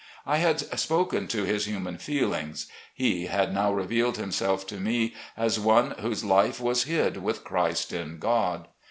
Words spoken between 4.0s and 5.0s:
himself to